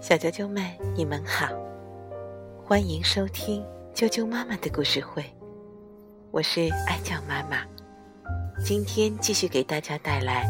[0.00, 0.62] 小啾啾们，
[0.94, 1.48] 你们好，
[2.64, 5.24] 欢迎收听啾啾妈妈的故事会，
[6.30, 7.64] 我是爱酱妈妈。
[8.64, 10.46] 今天继续给大家带来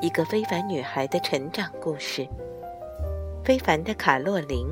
[0.00, 2.24] 一个非凡女孩的成长故事——
[3.42, 4.68] 非凡的卡洛琳。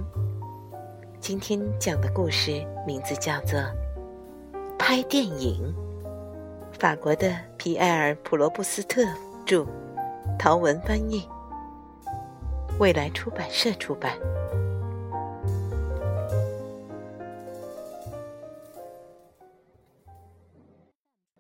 [1.19, 3.59] 今天讲的故事名字叫做
[4.79, 5.75] 《拍电影》，
[6.79, 9.03] 法国的皮埃尔·普罗布斯特
[9.45, 9.67] 著，
[10.39, 11.29] 陶文翻译。
[12.81, 14.19] 未来出版社出版。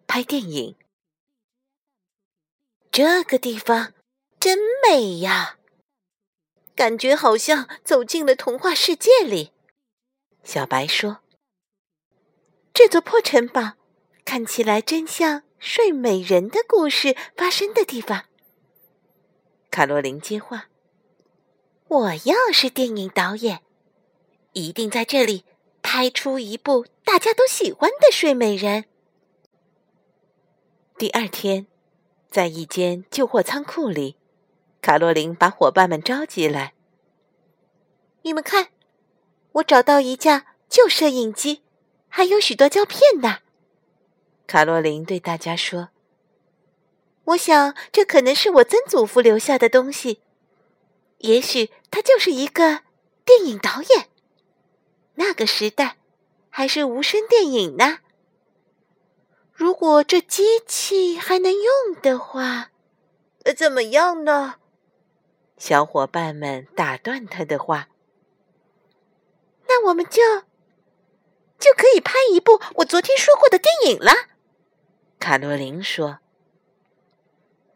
[0.06, 0.76] 拍电影，
[2.92, 3.94] 这个地方
[4.38, 5.56] 真美呀，
[6.76, 9.54] 感觉好像走进了童话世界里。
[10.44, 11.20] 小白说
[12.74, 13.76] ：“这座破城堡
[14.26, 18.26] 看起来真像睡美人的故事发生的地方。”
[19.72, 20.69] 卡罗琳接话。
[21.90, 23.62] 我要是电影导演，
[24.52, 25.44] 一定在这里
[25.82, 28.84] 拍出一部大家都喜欢的睡美人。
[30.96, 31.66] 第二天，
[32.30, 34.14] 在一间旧货仓库里，
[34.80, 36.74] 卡洛琳把伙伴们召集来。
[38.22, 38.68] 你们看，
[39.54, 41.62] 我找到一架旧摄影机，
[42.06, 43.38] 还有许多胶片呢。
[44.46, 45.88] 卡洛琳对大家说
[47.34, 50.20] ：“我想，这可能是我曾祖父留下的东西。”
[51.20, 52.82] 也许他就是一个
[53.24, 54.08] 电影导演。
[55.14, 55.96] 那个时代
[56.48, 57.98] 还是无声电影呢。
[59.52, 62.70] 如果这机器还能用的话，
[63.56, 64.54] 怎么样呢？
[65.58, 67.88] 小伙伴们打断他的话。
[69.68, 70.22] 那我们就
[71.58, 74.12] 就可以拍一部我昨天说过的电影了。
[75.18, 76.20] 卡罗琳说：“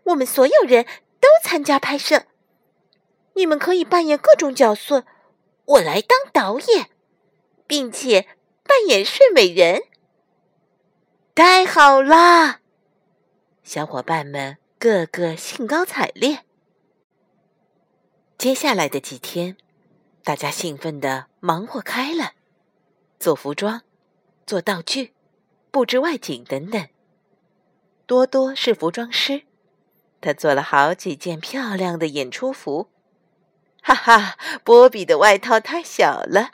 [0.04, 0.86] 我们所有人
[1.20, 2.24] 都参加拍摄。”
[3.34, 5.04] 你们可以扮演各种角色，
[5.64, 6.90] 我来当导演，
[7.66, 8.28] 并且
[8.62, 9.82] 扮演睡美人。
[11.34, 12.60] 太好啦！
[13.62, 16.44] 小伙伴们个个兴高采烈。
[18.38, 19.56] 接下来的几天，
[20.22, 22.34] 大家兴奋的忙活开了，
[23.18, 23.82] 做服装、
[24.46, 25.12] 做道具、
[25.70, 26.88] 布置外景等等。
[28.06, 29.42] 多多是服装师，
[30.20, 32.90] 他做了好几件漂亮的演出服。
[33.86, 36.52] 哈哈，波比的外套太小了，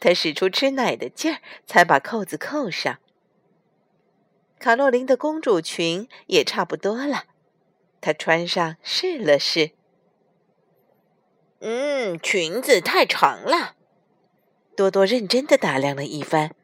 [0.00, 2.98] 他使出吃奶的劲儿才把扣子扣上。
[4.58, 7.26] 卡洛琳的公主裙也差不多了，
[8.00, 9.70] 她穿上试了试。
[11.60, 13.76] 嗯，裙子太长了。
[14.76, 16.56] 多多认真的打量了一番，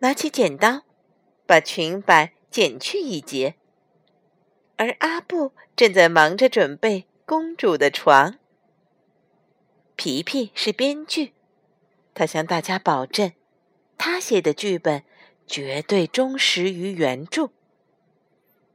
[0.00, 0.82] 拿起剪刀，
[1.46, 3.54] 把裙摆剪去一截。
[4.76, 8.40] 而阿布正在忙着准备公主的床。
[9.98, 11.34] 皮皮是编剧，
[12.14, 13.32] 他向大家保证，
[13.98, 15.02] 他写的剧本
[15.44, 17.50] 绝对忠实于原著。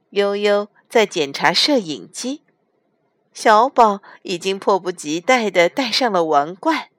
[0.10, 2.44] 悠悠在检查摄影机，
[3.34, 6.90] 小宝已经迫不及待的戴上了王冠，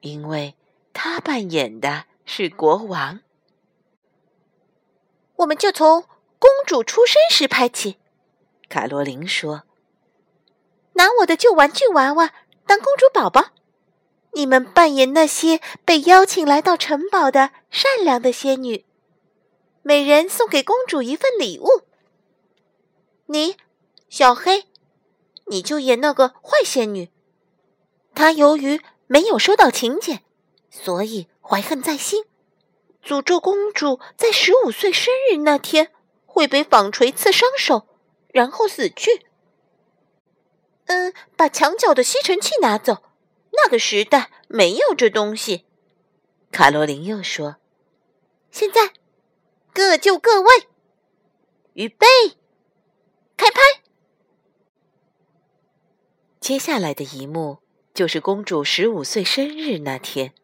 [0.00, 0.56] 因为
[0.94, 3.20] 他扮演的是国王。
[5.36, 6.04] 我们就从
[6.38, 7.98] 公主出生时拍起，
[8.70, 9.64] 卡罗琳说
[10.96, 12.32] ：“拿我的旧玩具娃娃。”
[12.66, 13.50] 当公主宝宝，
[14.32, 18.84] 你们扮演那些被邀请来到城堡的善良的仙女。
[19.82, 21.82] 每人送给公主一份礼物。
[23.26, 23.56] 你，
[24.08, 24.64] 小黑，
[25.46, 27.10] 你就演那个坏仙女。
[28.14, 30.22] 她由于没有收到请柬，
[30.70, 32.24] 所以怀恨在心，
[33.04, 35.92] 诅咒公主在十五岁生日那天
[36.24, 37.86] 会被纺锤刺伤手，
[38.28, 39.26] 然后死去。
[40.86, 43.02] 嗯，把墙角的吸尘器拿走。
[43.52, 45.64] 那个时代没有这东西。
[46.50, 47.56] 卡罗琳又说
[48.50, 48.92] ：“现在
[49.72, 50.48] 各就各位，
[51.74, 52.06] 预备，
[53.36, 53.60] 开拍。”
[56.40, 57.58] 接下来的一幕
[57.94, 60.34] 就是公主十五岁生日那天。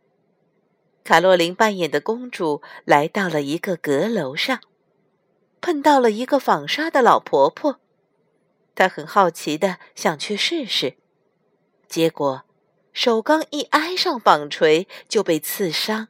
[1.05, 4.61] 卡洛琳扮演的公主来到了一个阁楼上，
[5.61, 7.81] 碰到了一个纺纱的老婆婆。
[8.75, 10.97] 他很好奇的想去试试，
[11.89, 12.45] 结果
[12.93, 16.09] 手刚一挨上纺锤，就被刺伤，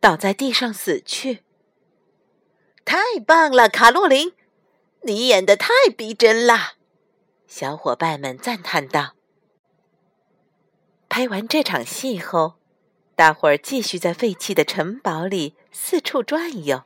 [0.00, 1.42] 倒在地上死去。
[2.84, 4.32] 太棒了，卡洛琳，
[5.02, 6.74] 你演的太逼真了！
[7.46, 9.14] 小伙伴们赞叹道。
[11.08, 12.54] 拍完这场戏后，
[13.16, 16.84] 大伙儿继续在废弃的城堡里四处转悠，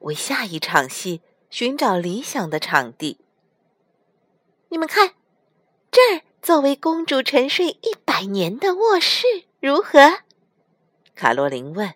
[0.00, 3.20] 为下一场戏寻找理想的场地。
[4.68, 5.14] 你们看，
[5.90, 10.20] 这儿作为公主沉睡一百年的卧室，如何？
[11.14, 11.94] 卡洛琳问。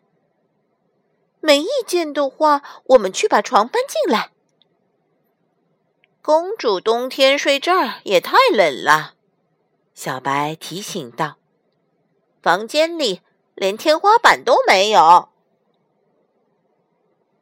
[1.40, 4.31] 没意见的话，我们去把床搬进来。
[6.22, 9.14] 公主冬天睡这儿也太冷了，
[9.94, 11.37] 小白提醒道。
[12.43, 13.20] 房间里
[13.55, 15.31] 连天花板都没有。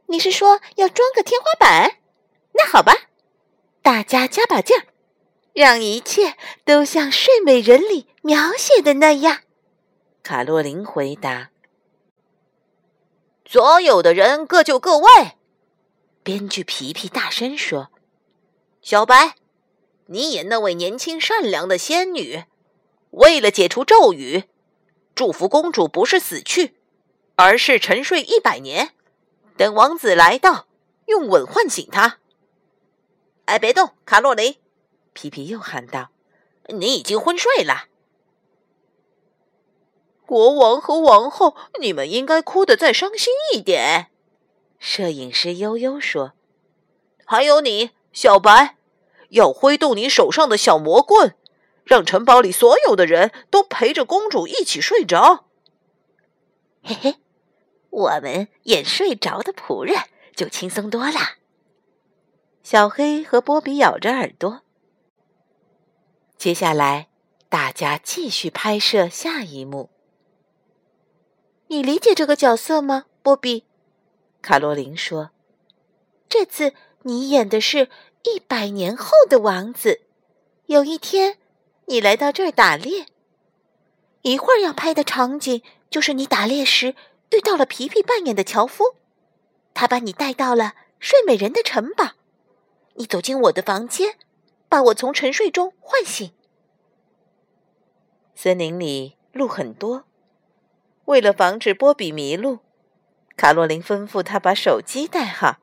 [0.06, 1.98] 你是说要装个天花板？
[2.52, 2.92] 那好吧，
[3.82, 4.86] 大家加把劲儿，
[5.52, 9.40] 让一切都像《睡美人》里描写的那样。
[10.22, 11.50] 卡洛琳回答。
[13.44, 15.08] 所有的人各就各位。
[16.22, 17.90] 编剧皮皮大声说
[18.82, 19.36] ：“小白，
[20.06, 22.44] 你演那位年轻善良的仙女，
[23.12, 24.44] 为了解除咒语，
[25.14, 26.74] 祝福公主不是死去，
[27.36, 28.90] 而是沉睡一百年。
[29.56, 30.68] 等王子来到，
[31.06, 32.18] 用吻唤醒她。”
[33.46, 34.56] 哎，别动，卡洛琳！
[35.20, 36.10] 皮皮又喊道
[36.78, 37.86] ：“你已经昏睡了。”
[40.24, 44.12] 国王和王后，你们应该哭得再伤心一点。”
[44.78, 46.34] 摄影师悠悠说。
[47.26, 48.76] “还有你，小白，
[49.30, 51.34] 要挥动你手上的小魔棍，
[51.82, 55.46] 让城堡里所有的人都陪着公主一起睡着。”
[56.84, 57.16] 嘿嘿，
[57.90, 59.96] 我们演睡着的仆人
[60.36, 61.38] 就轻松多了。
[62.62, 64.62] 小黑和波比咬着耳朵。
[66.38, 67.08] 接下来，
[67.48, 69.90] 大家继续拍摄下一幕。
[71.66, 73.64] 你理解这个角色吗，波比？
[74.40, 75.32] 卡罗琳说
[76.30, 77.88] ：“这次你演的是
[78.22, 80.02] 一百年后的王子。
[80.66, 81.38] 有一天，
[81.86, 83.06] 你来到这儿打猎。
[84.22, 86.94] 一会儿要拍的场景就是你打猎时
[87.30, 88.94] 遇到了皮皮扮演的樵夫，
[89.74, 92.12] 他把你带到了睡美人的城堡。
[92.94, 94.16] 你走进我的房间，
[94.68, 96.32] 把我从沉睡中唤醒。
[98.34, 100.04] 森林里路很多。”
[101.06, 102.58] 为了防止波比迷路，
[103.34, 105.56] 卡洛琳吩咐他把手机带好。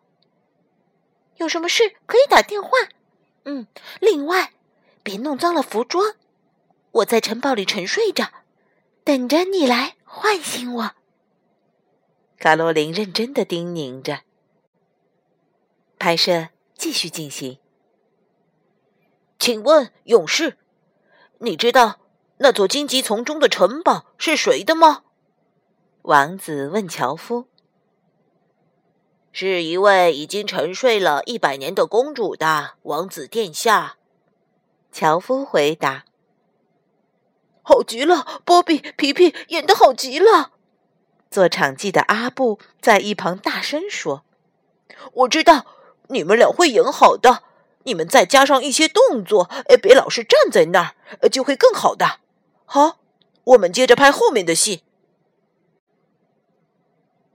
[1.37, 2.69] 有什么事可以打电话。
[3.43, 3.67] 嗯，
[3.99, 4.53] 另外，
[5.03, 6.15] 别弄脏了服装。
[6.91, 8.27] 我在城堡里沉睡着，
[9.03, 10.91] 等着你来唤醒我。
[12.39, 14.21] 卡洛琳认真的叮咛着。
[15.99, 17.59] 拍摄继续进行。
[19.37, 20.57] 请问勇士，
[21.39, 21.99] 你知道
[22.37, 25.03] 那座荆棘丛中的城堡是谁的吗？
[26.03, 27.47] 王子问樵夫
[29.31, 33.97] ：“是一位已经沉睡了一百年的公主的王子殿下。”
[34.91, 36.05] 樵夫回答
[37.61, 40.51] ：“好极了，波比、皮皮演的好极了。”
[41.29, 44.23] 做场记的阿布在一旁大声说
[45.11, 45.65] ：“我知道
[46.07, 47.43] 你们俩会演好的，
[47.85, 49.49] 你们再加上一些动作，
[49.81, 52.19] 别老是站在那儿，就会更好的。
[52.65, 52.99] 好，
[53.43, 54.83] 我们接着拍后面的戏。”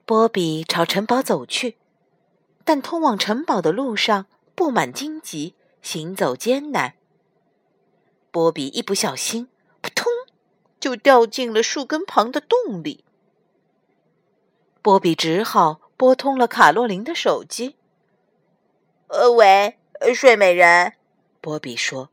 [0.04, 1.76] 波比朝城堡走去，
[2.64, 4.26] 但通往城堡的路上
[4.56, 6.94] 布满荆棘，行走艰难。
[8.32, 9.48] 波比一不小心，
[9.80, 10.06] 扑通，
[10.80, 13.04] 就掉进了树根旁的洞里。
[14.82, 17.76] 波比只好拨通了卡洛琳的手机。
[19.10, 19.78] “呃，喂，
[20.14, 20.94] 睡美人。”
[21.40, 22.10] 波比说，“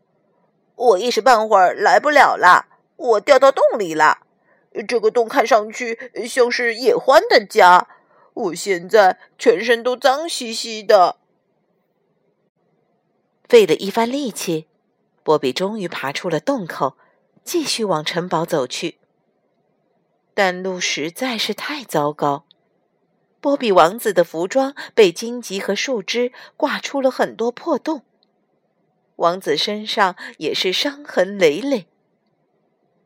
[0.76, 4.20] 我一时半会儿来不了了，我掉到洞里了。”
[4.88, 7.88] 这个洞看上去像是野獾的家，
[8.34, 11.18] 我现在全身都脏兮兮的。
[13.50, 14.68] 费了一番力气，
[15.24, 16.96] 波比终于爬出了洞口，
[17.44, 19.00] 继续往城堡走去。
[20.36, 22.46] 但路实在是太糟糕，
[23.48, 28.04] 波比王子的服装被荆棘和树枝挂出了很多破洞，
[29.16, 31.88] 王子身上也是伤痕累累。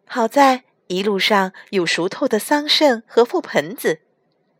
[0.07, 0.63] 好在。
[0.88, 4.01] 一路上有熟透的桑葚和覆盆子，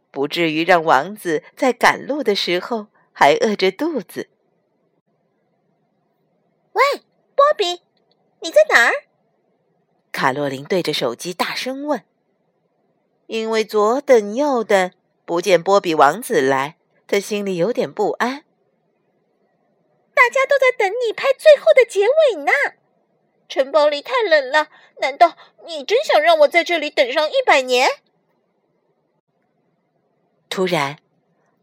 [0.10, 4.30] 不至于让王子在赶路的时候还饿着肚子。
[6.72, 6.82] 喂，
[7.36, 7.82] 波比，
[8.40, 8.94] 你在哪儿？
[10.14, 12.04] 卡洛琳对着手机大声问。
[13.28, 14.92] 因为左等右等
[15.32, 16.76] 不见波比王子来，
[17.08, 18.44] 他心里有点不安。
[20.14, 22.52] 大家都在等你拍最后的结尾呢。
[23.48, 24.68] 城堡里太冷了，
[25.00, 27.90] 难道你真想让我在这里等上一百年？
[30.50, 31.00] 突然，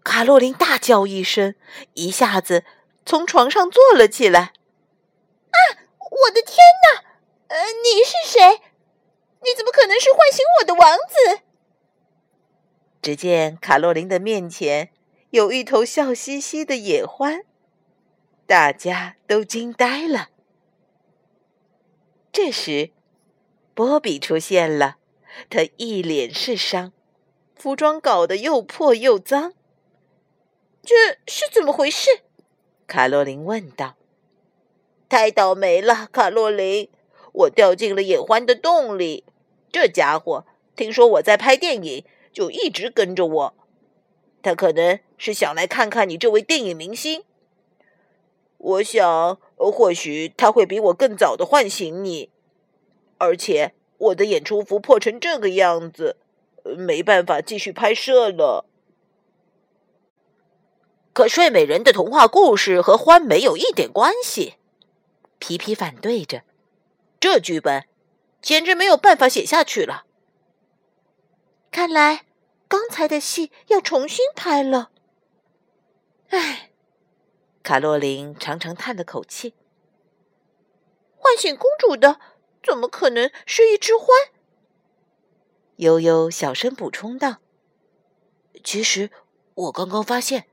[0.03, 1.55] 卡洛琳大叫一声，
[1.93, 2.65] 一下子
[3.05, 4.55] 从床上坐了起来。
[5.53, 5.59] “啊，
[5.99, 6.57] 我的天
[6.91, 7.05] 哪！
[7.49, 8.63] 呃，你是谁？
[9.43, 11.43] 你怎么可能是唤醒我的王子？”
[13.01, 14.91] 只见卡洛琳的面前
[15.31, 17.45] 有一头笑嘻嘻的野獾，
[18.47, 20.31] 大家都惊呆了。
[22.33, 22.91] 这时，
[23.75, 24.97] 波比出现了，
[25.49, 26.93] 他一脸是伤，
[27.57, 29.55] 服装搞得又破又脏。
[30.83, 32.09] 这是怎么回事？
[32.87, 33.97] 卡洛琳问道。
[35.09, 36.91] 太倒霉了，卡洛琳！
[37.33, 39.25] 我掉进了野獾的洞里。
[39.71, 42.05] 这家伙听说我在拍电影，
[42.39, 43.55] 就一直跟着我。
[44.43, 47.25] 他可能是想来看看你这位电影明星。
[48.59, 52.31] 我想，或许他会比我更早的唤醒你。
[53.19, 56.17] 而且，我的演出服破成这个样子，
[56.63, 58.67] 没办法继续拍摄了。
[61.13, 64.55] 可睡美人的童话故事和欢没有一点关系。
[65.41, 66.45] 皮皮反对着，
[67.19, 67.85] 这剧本
[68.41, 70.05] 简直没有办法写下去了。
[71.73, 72.25] 看来
[72.69, 74.91] 刚才的戏要重新拍了。
[76.29, 76.71] 唉，
[77.63, 79.55] 卡洛琳长长叹了口气。
[81.17, 82.21] 唤醒公主的
[82.63, 84.09] 怎么可能是一只獾？
[85.77, 87.39] 悠悠小声补充道
[88.63, 89.11] ：“其实
[89.55, 90.47] 我刚刚发现，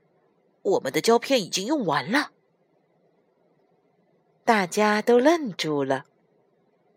[0.62, 2.32] 我们的胶片已经用完了。”
[4.44, 6.06] 大家都愣住了，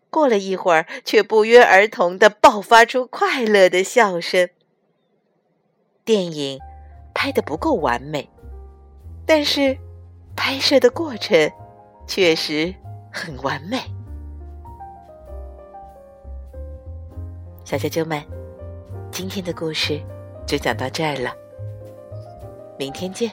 [0.09, 4.49] 过了一会儿，却不约而同的爆发出快乐的笑声。
[6.09, 6.59] 电影
[7.13, 8.27] 拍的不够完美，
[9.27, 9.77] 但是
[10.35, 11.51] 拍摄的过程
[12.07, 12.73] 确实
[13.13, 13.77] 很完美。
[17.63, 18.19] 小啾啾们，
[19.11, 20.01] 今天的故事
[20.47, 21.31] 就讲到这儿了，
[22.79, 23.31] 明天见。